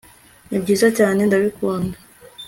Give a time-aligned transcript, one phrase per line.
[0.49, 1.95] nibyiza cyane ndabikunda